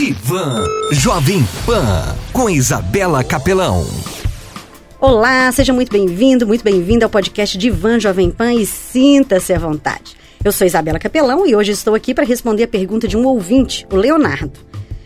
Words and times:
Divan 0.00 0.64
Jovem 0.92 1.46
Pan 1.66 2.16
com 2.32 2.48
Isabela 2.48 3.22
Capelão. 3.22 3.86
Olá, 4.98 5.52
seja 5.52 5.74
muito 5.74 5.92
bem-vindo, 5.92 6.46
muito 6.46 6.64
bem-vinda 6.64 7.04
ao 7.04 7.10
podcast 7.10 7.58
Divan 7.58 8.00
Jovem 8.00 8.30
Pan 8.30 8.54
e 8.54 8.64
sinta-se 8.64 9.52
à 9.52 9.58
vontade. 9.58 10.16
Eu 10.42 10.52
sou 10.52 10.66
Isabela 10.66 10.98
Capelão 10.98 11.46
e 11.46 11.54
hoje 11.54 11.72
estou 11.72 11.94
aqui 11.94 12.14
para 12.14 12.24
responder 12.24 12.62
a 12.62 12.68
pergunta 12.68 13.06
de 13.06 13.14
um 13.14 13.26
ouvinte, 13.26 13.86
o 13.92 13.96
Leonardo. 13.96 14.58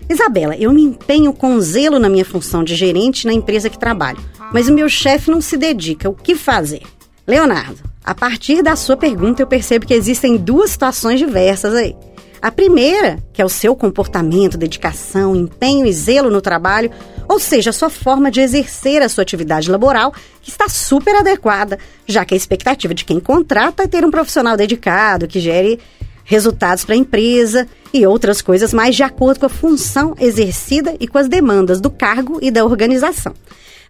Isabela, 0.08 0.56
eu 0.56 0.72
me 0.72 0.82
empenho 0.82 1.32
com 1.32 1.60
zelo 1.60 1.98
na 1.98 2.08
minha 2.08 2.24
função 2.24 2.62
de 2.62 2.76
gerente 2.76 3.26
na 3.26 3.32
empresa 3.32 3.68
que 3.68 3.76
trabalho, 3.76 4.22
mas 4.52 4.68
o 4.68 4.72
meu 4.72 4.88
chefe 4.88 5.28
não 5.28 5.40
se 5.40 5.56
dedica. 5.56 6.08
O 6.08 6.14
que 6.14 6.36
fazer? 6.36 6.82
Leonardo, 7.26 7.82
a 8.04 8.14
partir 8.14 8.62
da 8.62 8.76
sua 8.76 8.96
pergunta 8.96 9.42
eu 9.42 9.46
percebo 9.48 9.86
que 9.86 9.94
existem 9.94 10.36
duas 10.36 10.70
situações 10.70 11.18
diversas 11.18 11.74
aí. 11.74 11.96
A 12.44 12.52
primeira, 12.52 13.24
que 13.32 13.40
é 13.40 13.44
o 13.44 13.48
seu 13.48 13.74
comportamento, 13.74 14.58
dedicação, 14.58 15.34
empenho 15.34 15.86
e 15.86 15.92
zelo 15.94 16.30
no 16.30 16.42
trabalho, 16.42 16.90
ou 17.26 17.40
seja, 17.40 17.70
a 17.70 17.72
sua 17.72 17.88
forma 17.88 18.30
de 18.30 18.42
exercer 18.42 19.00
a 19.00 19.08
sua 19.08 19.22
atividade 19.22 19.70
laboral, 19.70 20.12
que 20.42 20.50
está 20.50 20.68
super 20.68 21.16
adequada, 21.16 21.78
já 22.06 22.22
que 22.22 22.34
a 22.34 22.36
expectativa 22.36 22.92
de 22.92 23.02
quem 23.02 23.18
contrata 23.18 23.84
é 23.84 23.86
ter 23.86 24.04
um 24.04 24.10
profissional 24.10 24.58
dedicado, 24.58 25.26
que 25.26 25.40
gere 25.40 25.80
resultados 26.22 26.84
para 26.84 26.94
a 26.94 26.98
empresa 26.98 27.66
e 27.94 28.06
outras 28.06 28.42
coisas 28.42 28.74
mais 28.74 28.94
de 28.94 29.02
acordo 29.02 29.40
com 29.40 29.46
a 29.46 29.48
função 29.48 30.14
exercida 30.20 30.94
e 31.00 31.08
com 31.08 31.16
as 31.16 31.28
demandas 31.28 31.80
do 31.80 31.88
cargo 31.88 32.40
e 32.42 32.50
da 32.50 32.62
organização. 32.62 33.32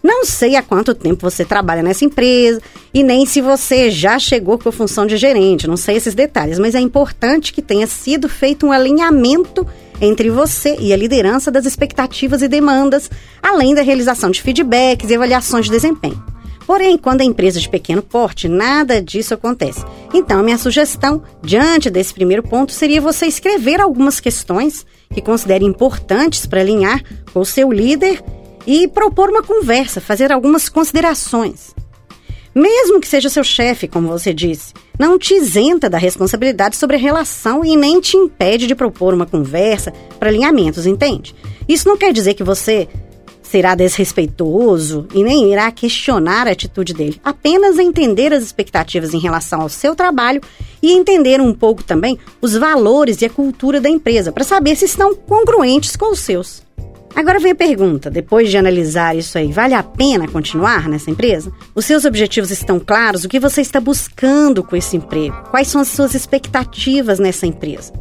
Não 0.05 0.27
sei 0.27 0.55
há 0.55 0.63
quanto 0.63 0.95
tempo 0.95 1.23
você 1.23 1.47
trabalha 1.47 1.83
nessa 1.83 2.05
empresa 2.05 2.61
e 2.93 3.03
nem 3.03 3.25
se 3.25 3.41
você 3.41 3.91
já 3.91 4.19
chegou 4.19 4.59
com 4.59 4.69
a 4.69 4.73
função 4.73 5.07
de 5.07 5.17
gerente, 5.17 5.67
não 5.67 5.79
sei 5.79 5.97
esses 5.97 6.15
detalhes, 6.15 6.59
mas 6.59 6.75
é 6.75 6.79
importante 6.79 7.55
que 7.55 7.63
tenha 7.63 7.87
sido 7.87 8.29
feito 8.29 8.67
um 8.67 8.71
alinhamento 8.71 9.67
entre 10.03 10.29
você 10.29 10.77
e 10.79 10.93
a 10.93 10.97
liderança 10.97 11.51
das 11.51 11.65
expectativas 11.65 12.43
e 12.43 12.49
demandas, 12.49 13.11
além 13.43 13.75
da 13.75 13.81
realização 13.81 14.31
de 14.31 14.43
feedbacks 14.43 15.09
e 15.09 15.15
avaliações 15.15 15.65
de 15.65 15.71
desempenho. 15.71 16.23
Porém, 16.67 16.99
quando 16.99 17.23
é 17.23 17.25
empresa 17.25 17.59
de 17.59 17.69
pequeno 17.69 18.03
porte, 18.03 18.47
nada 18.47 19.01
disso 19.01 19.33
acontece. 19.33 19.83
Então, 20.13 20.41
a 20.41 20.43
minha 20.43 20.59
sugestão, 20.59 21.23
diante 21.43 21.89
desse 21.89 22.13
primeiro 22.13 22.43
ponto, 22.43 22.73
seria 22.73 23.01
você 23.01 23.25
escrever 23.25 23.81
algumas 23.81 24.21
questões 24.21 24.85
que 25.15 25.23
considere 25.23 25.65
importantes 25.65 26.45
para 26.45 26.61
alinhar 26.61 27.03
com 27.33 27.41
o 27.41 27.47
seu 27.47 27.73
líder 27.73 28.23
e 28.67 28.89
propor 28.89 29.31
uma 29.31 29.43
conversa, 29.43 30.01
fazer 30.01 30.33
algumas 30.33 30.69
considerações. 30.69 31.75
Mesmo 32.55 33.01
que 33.01 33.09
seja 33.09 33.29
seu 33.29 33.43
chefe, 33.43 33.89
como 33.89 34.07
você 34.07 34.33
disse, 34.33 34.73
não 34.99 35.19
te 35.19 35.35
isenta 35.35 35.91
da 35.91 35.99
responsabilidade 35.99 36.77
sobre 36.77 36.97
a 36.97 37.01
relação 37.01 37.65
e 37.65 37.77
nem 37.77 38.01
te 38.01 38.17
impede 38.17 38.69
de 38.69 38.77
propor 38.77 39.13
uma 39.13 39.27
conversa 39.27 39.93
para 40.21 40.29
alinhamentos, 40.29 40.87
entende? 40.87 41.35
Isso 41.69 41.89
não 41.89 41.97
quer 41.97 42.13
dizer 42.13 42.35
que 42.35 42.45
você 42.45 42.89
será 43.43 43.75
desrespeitoso 43.75 45.07
e 45.15 45.23
nem 45.23 45.53
irá 45.53 45.71
questionar 45.71 46.47
a 46.47 46.53
atitude 46.53 46.95
dele, 46.95 47.21
apenas 47.25 47.79
entender 47.79 48.33
as 48.33 48.43
expectativas 48.43 49.15
em 49.15 49.19
relação 49.19 49.61
ao 49.61 49.69
seu 49.69 49.95
trabalho 49.95 50.41
e 50.83 50.93
entender 50.93 51.41
um 51.41 51.53
pouco 51.53 51.83
também 51.83 52.19
os 52.41 52.55
valores 52.55 53.21
e 53.21 53.25
a 53.25 53.31
cultura 53.31 53.81
da 53.81 53.89
empresa, 53.89 54.33
para 54.33 54.45
saber 54.45 54.77
se 54.77 54.85
estão 54.85 55.15
congruentes 55.15 55.97
com 55.97 56.13
os 56.13 56.21
seus. 56.21 56.63
Agora 57.15 57.39
vem 57.39 57.53
a 57.53 57.57
pergunta: 57.57 58.11
depois 58.11 58.51
de 58.51 58.57
analisar 58.57 59.17
isso 59.17 59.39
aí, 59.39 59.53
vale 59.53 59.75
a 59.75 59.83
pena 59.83 60.27
continuar 60.27 60.89
nessa 60.89 61.11
empresa? 61.11 61.53
Os 61.75 61.85
seus 61.85 62.05
objetivos 62.05 62.51
estão 62.51 62.81
claros? 62.81 63.25
O 63.25 63.29
que 63.29 63.39
você 63.39 63.61
está 63.61 63.81
buscando 63.81 64.63
com 64.65 64.75
esse 64.75 64.97
emprego? 64.97 65.37
Quais 65.51 65.69
são 65.69 65.81
as 65.81 65.89
suas 65.89 66.15
expectativas 66.15 67.19
nessa 67.19 67.47
empresa? 67.47 67.93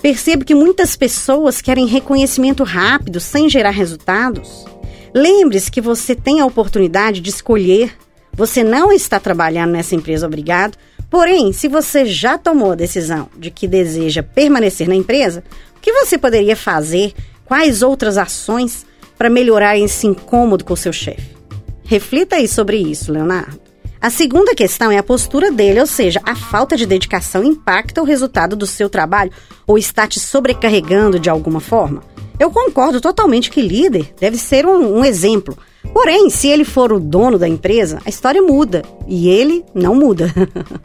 Percebo 0.00 0.44
que 0.44 0.54
muitas 0.54 0.96
pessoas 0.96 1.60
querem 1.60 1.86
reconhecimento 1.86 2.64
rápido 2.64 3.20
sem 3.20 3.48
gerar 3.48 3.70
resultados. 3.70 4.64
Lembre-se 5.12 5.70
que 5.70 5.80
você 5.80 6.14
tem 6.14 6.40
a 6.40 6.46
oportunidade 6.46 7.20
de 7.20 7.28
escolher. 7.28 7.92
Você 8.32 8.62
não 8.62 8.92
está 8.92 9.18
trabalhando 9.18 9.72
nessa 9.72 9.94
empresa 9.94 10.26
obrigado. 10.26 10.78
Porém, 11.10 11.52
se 11.52 11.66
você 11.66 12.06
já 12.06 12.38
tomou 12.38 12.70
a 12.72 12.76
decisão 12.76 13.28
de 13.36 13.50
que 13.50 13.66
deseja 13.66 14.22
permanecer 14.22 14.88
na 14.88 14.94
empresa, 14.94 15.42
o 15.76 15.80
que 15.80 15.92
você 15.92 16.16
poderia 16.16 16.54
fazer 16.54 17.12
Quais 17.50 17.82
outras 17.82 18.16
ações 18.16 18.86
para 19.18 19.28
melhorar 19.28 19.76
esse 19.76 20.06
incômodo 20.06 20.64
com 20.64 20.76
seu 20.76 20.92
chefe? 20.92 21.36
Reflita 21.82 22.36
aí 22.36 22.46
sobre 22.46 22.76
isso, 22.76 23.10
Leonardo. 23.10 23.58
A 24.00 24.08
segunda 24.08 24.54
questão 24.54 24.92
é 24.92 24.98
a 24.98 25.02
postura 25.02 25.50
dele, 25.50 25.80
ou 25.80 25.86
seja, 25.86 26.20
a 26.24 26.36
falta 26.36 26.76
de 26.76 26.86
dedicação 26.86 27.42
impacta 27.42 28.00
o 28.00 28.04
resultado 28.04 28.54
do 28.54 28.68
seu 28.68 28.88
trabalho 28.88 29.32
ou 29.66 29.76
está 29.76 30.06
te 30.06 30.20
sobrecarregando 30.20 31.18
de 31.18 31.28
alguma 31.28 31.58
forma? 31.58 32.04
Eu 32.38 32.52
concordo 32.52 33.00
totalmente 33.00 33.50
que 33.50 33.60
líder 33.60 34.14
deve 34.20 34.36
ser 34.38 34.64
um, 34.64 34.98
um 34.98 35.04
exemplo. 35.04 35.58
Porém, 35.92 36.30
se 36.30 36.46
ele 36.46 36.64
for 36.64 36.92
o 36.92 37.00
dono 37.00 37.36
da 37.36 37.48
empresa, 37.48 38.00
a 38.06 38.08
história 38.08 38.40
muda 38.40 38.84
e 39.08 39.28
ele 39.28 39.64
não 39.74 39.96
muda, 39.96 40.32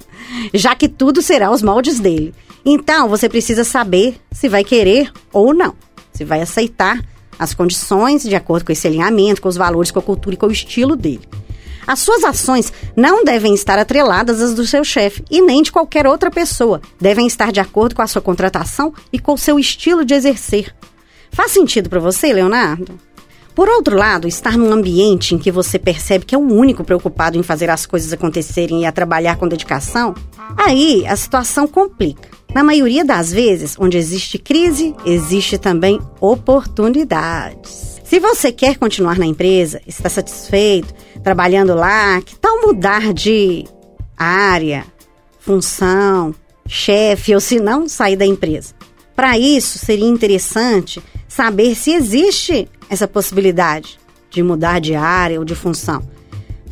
já 0.52 0.74
que 0.76 0.90
tudo 0.90 1.22
será 1.22 1.52
os 1.52 1.62
moldes 1.62 2.00
dele. 2.00 2.34
Então, 2.66 3.08
você 3.08 3.30
precisa 3.30 3.64
saber 3.64 4.16
se 4.32 4.50
vai 4.50 4.64
querer 4.64 5.12
ou 5.32 5.54
não. 5.54 5.76
Você 6.16 6.24
vai 6.24 6.42
aceitar 6.42 7.04
as 7.38 7.54
condições 7.54 8.24
de 8.24 8.36
acordo 8.36 8.66
com 8.66 8.72
esse 8.72 8.88
alinhamento, 8.88 9.42
com 9.42 9.50
os 9.50 9.58
valores, 9.58 9.92
com 9.92 10.00
a 10.00 10.02
cultura 10.02 10.36
e 10.36 10.38
com 10.38 10.48
o 10.48 10.52
estilo 10.52 10.96
dele. 10.96 11.28
As 11.86 12.00
suas 12.00 12.24
ações 12.24 12.72
não 12.96 13.24
devem 13.26 13.54
estar 13.54 13.78
atreladas 13.78 14.42
às 14.42 14.54
do 14.54 14.66
seu 14.66 14.84
chefe 14.84 15.24
e 15.30 15.42
nem 15.42 15.62
de 15.62 15.74
qualquer 15.74 16.08
outra 16.08 16.32
pessoa. 16.32 16.82
Devem 17.00 17.28
estar 17.28 17.52
de 17.52 17.60
acordo 17.60 17.96
com 17.96 18.02
a 18.02 18.08
sua 18.08 18.22
contratação 18.22 18.94
e 19.12 19.20
com 19.20 19.34
o 19.34 19.38
seu 19.38 19.60
estilo 19.60 20.06
de 20.06 20.14
exercer. 20.14 20.74
Faz 21.32 21.52
sentido 21.52 21.90
para 21.90 22.00
você, 22.00 22.32
Leonardo? 22.32 22.98
Por 23.54 23.68
outro 23.68 23.98
lado, 23.98 24.28
estar 24.28 24.58
num 24.58 24.72
ambiente 24.72 25.36
em 25.36 25.38
que 25.38 25.52
você 25.52 25.78
percebe 25.78 26.26
que 26.26 26.34
é 26.34 26.38
o 26.38 26.42
único 26.42 26.84
preocupado 26.84 27.38
em 27.38 27.44
fazer 27.44 27.70
as 27.70 27.86
coisas 27.86 28.12
acontecerem 28.14 28.82
e 28.82 28.86
a 28.86 28.92
trabalhar 28.92 29.36
com 29.36 29.48
dedicação, 29.48 30.16
aí 30.58 31.06
a 31.06 31.16
situação 31.16 31.68
complica. 31.68 32.35
Na 32.56 32.64
maioria 32.64 33.04
das 33.04 33.34
vezes, 33.34 33.76
onde 33.78 33.98
existe 33.98 34.40
crise, 34.40 34.96
existe 35.06 35.58
também 35.58 36.00
oportunidades. 36.22 38.00
Se 38.02 38.18
você 38.18 38.50
quer 38.50 38.78
continuar 38.78 39.20
na 39.20 39.26
empresa, 39.26 39.82
está 39.86 40.08
satisfeito, 40.08 40.94
trabalhando 41.22 41.76
lá, 41.76 42.22
que 42.22 42.34
tal 42.38 42.62
mudar 42.62 43.14
de 43.14 43.66
área, 44.16 44.86
função, 45.38 46.34
chefe 46.66 47.34
ou 47.34 47.42
se 47.42 47.60
não 47.60 47.90
sair 47.90 48.16
da 48.16 48.26
empresa? 48.26 48.74
Para 49.14 49.38
isso, 49.38 49.78
seria 49.78 50.08
interessante 50.08 51.04
saber 51.28 51.76
se 51.76 51.92
existe 51.92 52.70
essa 52.90 53.06
possibilidade 53.06 54.00
de 54.30 54.42
mudar 54.42 54.80
de 54.80 54.96
área 54.96 55.40
ou 55.40 55.44
de 55.44 55.56
função 55.56 56.15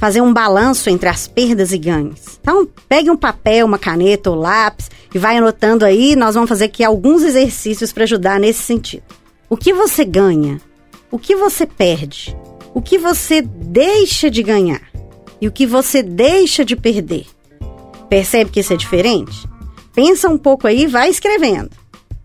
fazer 0.03 0.19
um 0.19 0.33
balanço 0.33 0.89
entre 0.89 1.07
as 1.07 1.29
perdas 1.29 1.71
e 1.71 1.77
ganhos. 1.77 2.37
Então, 2.41 2.67
pegue 2.89 3.09
um 3.09 3.15
papel, 3.15 3.65
uma 3.65 3.77
caneta 3.77 4.29
ou 4.29 4.35
lápis 4.35 4.91
e 5.15 5.17
vai 5.17 5.37
anotando 5.37 5.85
aí. 5.85 6.13
Nós 6.13 6.35
vamos 6.35 6.49
fazer 6.49 6.65
aqui 6.65 6.83
alguns 6.83 7.23
exercícios 7.23 7.93
para 7.93 8.03
ajudar 8.03 8.37
nesse 8.37 8.61
sentido. 8.63 9.03
O 9.49 9.55
que 9.55 9.71
você 9.71 10.03
ganha? 10.03 10.59
O 11.09 11.17
que 11.17 11.37
você 11.37 11.65
perde? 11.65 12.35
O 12.73 12.81
que 12.81 12.97
você 12.97 13.41
deixa 13.41 14.29
de 14.29 14.43
ganhar? 14.43 14.81
E 15.39 15.47
o 15.47 15.51
que 15.53 15.65
você 15.65 16.03
deixa 16.03 16.65
de 16.65 16.75
perder? 16.75 17.25
Percebe 18.09 18.51
que 18.51 18.59
isso 18.59 18.73
é 18.73 18.75
diferente? 18.75 19.47
Pensa 19.95 20.27
um 20.27 20.37
pouco 20.37 20.67
aí 20.67 20.81
e 20.81 20.87
vai 20.87 21.09
escrevendo 21.09 21.69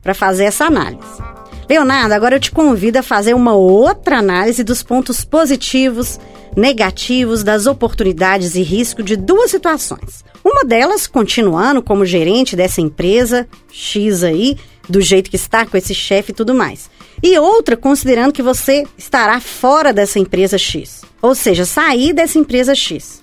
para 0.03 0.15
fazer 0.15 0.47
essa 0.47 0.65
análise. 0.65 1.23
Leonardo, 1.71 2.13
agora 2.13 2.35
eu 2.35 2.41
te 2.41 2.51
convido 2.51 2.99
a 2.99 3.05
fazer 3.05 3.35
uma 3.35 3.55
outra 3.55 4.19
análise 4.19 4.65
dos 4.65 4.83
pontos 4.83 5.25
positivos 5.25 6.19
negativos 6.57 7.43
das 7.43 7.67
oportunidades 7.67 8.55
e 8.55 8.63
risco 8.63 9.03
de 9.03 9.17
duas 9.17 9.51
situações. 9.51 10.25
Uma 10.45 10.65
delas, 10.65 11.07
continuando 11.07 11.83
como 11.83 12.07
gerente 12.07 12.57
dessa 12.57 12.81
empresa 12.81 13.47
X 13.71 14.23
aí, 14.23 14.57
do 14.89 15.01
jeito 15.01 15.31
que 15.31 15.37
está 15.37 15.67
com 15.67 15.77
esse 15.77 15.95
chefe 15.95 16.33
e 16.33 16.35
tudo 16.35 16.55
mais. 16.55 16.91
E 17.23 17.39
outra, 17.39 17.77
considerando 17.77 18.33
que 18.33 18.43
você 18.43 18.87
estará 18.97 19.41
fora 19.41 19.93
dessa 19.93 20.19
empresa 20.19 20.57
X. 20.57 21.03
Ou 21.21 21.35
seja, 21.35 21.65
sair 21.65 22.13
dessa 22.13 22.39
empresa 22.39 22.75
X. 22.75 23.23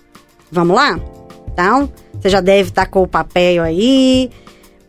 Vamos 0.52 0.76
lá? 0.76 1.00
Então, 1.52 1.92
você 2.14 2.30
já 2.30 2.42
deve 2.42 2.70
estar 2.70 2.86
com 2.88 3.02
o 3.02 3.08
papel 3.08 3.64
aí, 3.64 4.30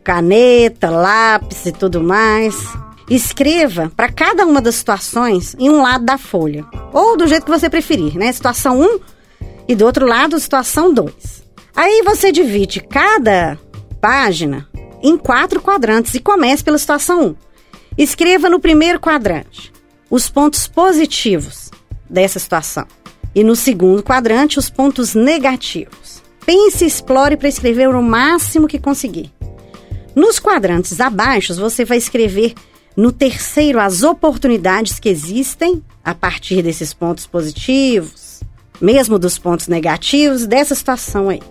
caneta, 0.03 0.91
lápis 0.91 1.67
e 1.67 1.73
tudo 1.73 2.03
mais. 2.03 2.57
Escreva 3.09 3.93
para 3.97 4.11
cada 4.11 4.45
uma 4.45 4.61
das 4.61 4.75
situações 4.77 5.55
em 5.59 5.71
um 5.71 5.81
lado 5.81 6.05
da 6.05 6.19
folha, 6.19 6.67
ou 6.93 7.17
do 7.17 7.27
jeito 7.27 7.45
que 7.45 7.51
você 7.51 7.71
preferir, 7.71 8.17
né? 8.17 8.33
Situação 8.33 8.81
1 8.81 9.01
e 9.69 9.75
do 9.75 9.85
outro 9.85 10.07
lado, 10.07 10.39
situação 10.41 10.93
2. 10.93 11.45
Aí 11.75 12.03
você 12.05 12.33
divide 12.33 12.81
cada 12.81 13.59
página 14.01 14.69
em 15.03 15.17
quatro 15.17 15.61
quadrantes 15.61 16.15
e 16.15 16.21
comece 16.21 16.65
pela 16.65 16.79
situação 16.79 17.27
1. 17.27 17.37
Escreva 17.99 18.51
no 18.51 18.59
primeiro 18.59 18.99
quadrante 18.99 19.73
os 20.11 20.29
pontos 20.29 20.67
positivos 20.67 21.71
dessa 22.09 22.39
situação 22.39 22.87
e 23.35 23.45
no 23.45 23.55
segundo 23.55 24.03
quadrante 24.03 24.59
os 24.59 24.69
pontos 24.69 25.15
negativos. 25.15 26.23
Pense 26.45 26.85
e 26.85 26.87
explore 26.87 27.37
para 27.37 27.49
escrever 27.49 27.89
o 27.89 28.03
máximo 28.03 28.67
que 28.67 28.79
conseguir. 28.79 29.33
Nos 30.15 30.39
quadrantes 30.39 31.01
abaixo, 31.01 31.55
você 31.55 31.85
vai 31.85 31.99
escrever 31.99 32.55
No 32.97 33.13
terceiro, 33.13 33.79
as 33.79 34.03
oportunidades 34.03 34.99
que 34.99 35.11
existem 35.11 35.85
a 36.03 36.15
partir 36.15 36.63
desses 36.63 36.95
pontos 36.95 37.27
positivos, 37.27 38.41
mesmo 38.81 39.19
dos 39.19 39.39
pontos 39.39 39.69
negativos 39.69 40.47
dessa 40.47 40.75
situação 40.75 41.29
aí. 41.29 41.43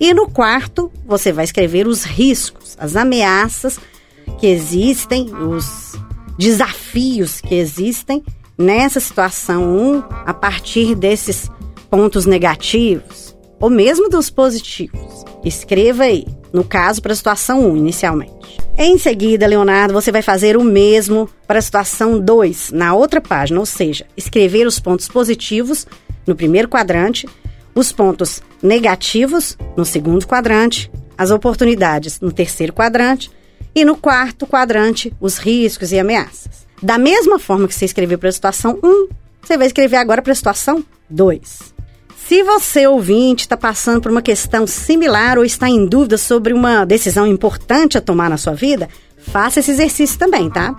E 0.00 0.12
no 0.12 0.28
quarto, 0.28 0.90
você 1.06 1.32
vai 1.32 1.44
escrever 1.44 1.86
os 1.86 2.02
riscos, 2.02 2.76
as 2.80 2.96
ameaças 2.96 3.78
que 4.40 4.48
existem, 4.48 5.32
os 5.32 5.92
desafios 6.36 7.40
que 7.40 7.54
existem 7.54 8.24
nessa 8.58 8.98
situação 8.98 9.62
1 9.62 9.96
um, 9.96 10.02
a 10.26 10.34
partir 10.34 10.96
desses 10.96 11.48
pontos 11.88 12.26
negativos 12.26 13.36
ou 13.60 13.70
mesmo 13.70 14.08
dos 14.08 14.30
positivos. 14.30 15.24
Escreva 15.44 16.04
aí, 16.04 16.26
no 16.52 16.64
caso, 16.64 17.00
para 17.00 17.12
a 17.12 17.16
situação 17.16 17.60
1 17.60 17.70
um, 17.70 17.76
inicialmente. 17.76 18.61
Em 18.76 18.96
seguida, 18.96 19.46
Leonardo, 19.46 19.92
você 19.92 20.10
vai 20.10 20.22
fazer 20.22 20.56
o 20.56 20.64
mesmo 20.64 21.28
para 21.46 21.58
a 21.58 21.62
situação 21.62 22.18
2, 22.18 22.72
na 22.72 22.94
outra 22.94 23.20
página, 23.20 23.60
ou 23.60 23.66
seja, 23.66 24.06
escrever 24.16 24.66
os 24.66 24.80
pontos 24.80 25.08
positivos 25.08 25.86
no 26.26 26.34
primeiro 26.34 26.68
quadrante, 26.68 27.28
os 27.74 27.92
pontos 27.92 28.42
negativos 28.62 29.56
no 29.76 29.84
segundo 29.84 30.26
quadrante, 30.26 30.90
as 31.16 31.30
oportunidades 31.30 32.20
no 32.20 32.32
terceiro 32.32 32.72
quadrante 32.72 33.30
e 33.74 33.84
no 33.84 33.96
quarto 33.96 34.46
quadrante, 34.46 35.12
os 35.20 35.38
riscos 35.38 35.92
e 35.92 35.98
ameaças. 35.98 36.66
Da 36.82 36.98
mesma 36.98 37.38
forma 37.38 37.68
que 37.68 37.74
você 37.74 37.84
escreveu 37.84 38.18
para 38.18 38.30
a 38.30 38.32
situação 38.32 38.78
1, 38.82 39.08
você 39.42 39.56
vai 39.56 39.66
escrever 39.66 39.96
agora 39.96 40.22
para 40.22 40.32
a 40.32 40.36
situação 40.36 40.84
2. 41.08 41.71
Se 42.26 42.42
você, 42.42 42.86
ouvinte, 42.86 43.44
está 43.44 43.56
passando 43.56 44.00
por 44.00 44.10
uma 44.10 44.22
questão 44.22 44.66
similar 44.66 45.38
ou 45.38 45.44
está 45.44 45.68
em 45.68 45.84
dúvida 45.84 46.16
sobre 46.16 46.52
uma 46.52 46.84
decisão 46.84 47.26
importante 47.26 47.98
a 47.98 48.00
tomar 48.00 48.30
na 48.30 48.36
sua 48.36 48.54
vida, 48.54 48.88
faça 49.18 49.60
esse 49.60 49.70
exercício 49.72 50.18
também, 50.18 50.48
tá? 50.48 50.74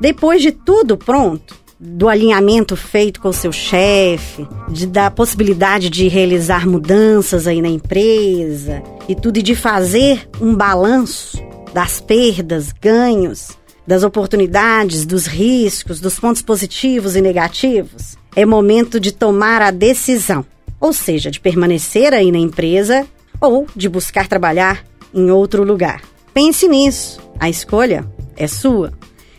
Depois 0.00 0.42
de 0.42 0.52
tudo 0.52 0.96
pronto, 0.96 1.54
do 1.78 2.08
alinhamento 2.08 2.76
feito 2.76 3.20
com 3.20 3.28
o 3.28 3.32
seu 3.32 3.52
chefe, 3.52 4.48
de, 4.68 4.86
da 4.86 5.10
possibilidade 5.10 5.90
de 5.90 6.08
realizar 6.08 6.66
mudanças 6.66 7.46
aí 7.46 7.60
na 7.60 7.68
empresa 7.68 8.82
e 9.08 9.14
tudo, 9.14 9.38
e 9.38 9.42
de 9.42 9.54
fazer 9.54 10.28
um 10.40 10.54
balanço 10.54 11.38
das 11.74 12.00
perdas, 12.00 12.72
ganhos, 12.72 13.50
das 13.86 14.02
oportunidades, 14.02 15.04
dos 15.04 15.26
riscos, 15.26 16.00
dos 16.00 16.18
pontos 16.18 16.42
positivos 16.42 17.14
e 17.14 17.20
negativos, 17.20 18.16
é 18.34 18.44
momento 18.44 18.98
de 18.98 19.12
tomar 19.12 19.62
a 19.62 19.70
decisão, 19.70 20.44
ou 20.80 20.92
seja, 20.92 21.30
de 21.30 21.40
permanecer 21.40 22.12
aí 22.14 22.30
na 22.30 22.38
empresa 22.38 23.06
ou 23.40 23.66
de 23.74 23.88
buscar 23.88 24.26
trabalhar 24.28 24.84
em 25.14 25.30
outro 25.30 25.64
lugar. 25.64 26.02
Pense 26.32 26.68
nisso, 26.68 27.20
a 27.38 27.48
escolha 27.48 28.04
é 28.36 28.46
sua. 28.46 28.92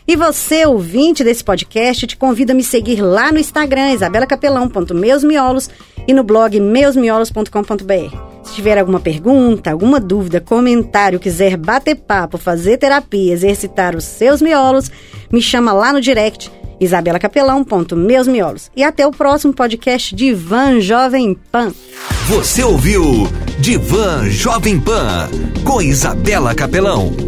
E 0.06 0.16
você, 0.16 0.64
ouvinte 0.64 1.22
desse 1.22 1.44
podcast, 1.44 2.06
te 2.06 2.16
convido 2.16 2.52
a 2.52 2.54
me 2.54 2.64
seguir 2.64 3.02
lá 3.02 3.30
no 3.30 3.38
Instagram, 3.38 3.92
isabelacapelão.meusmiolos 3.92 5.68
e 6.06 6.14
no 6.14 6.24
blog 6.24 6.58
meusmiolos.com.br. 6.58 8.16
Se 8.42 8.54
tiver 8.54 8.78
alguma 8.78 9.00
pergunta, 9.00 9.70
alguma 9.70 10.00
dúvida, 10.00 10.40
comentário, 10.40 11.20
quiser 11.20 11.58
bater 11.58 11.94
papo, 11.94 12.38
fazer 12.38 12.78
terapia, 12.78 13.34
exercitar 13.34 13.94
os 13.94 14.04
seus 14.04 14.40
miolos, 14.40 14.90
me 15.30 15.42
chama 15.42 15.74
lá 15.74 15.92
no 15.92 16.00
direct 16.00 16.50
isabelacapelão.meusmiolos. 16.80 18.70
E 18.76 18.82
até 18.82 19.06
o 19.06 19.12
próximo 19.12 19.52
podcast 19.52 20.14
Divan 20.14 20.80
Jovem 20.80 21.36
Pan. 21.50 21.72
Você 22.28 22.62
ouviu 22.62 23.28
Divan 23.60 24.28
Jovem 24.30 24.78
Pan 24.78 25.28
com 25.64 25.82
Isabela 25.82 26.54
Capelão. 26.54 27.27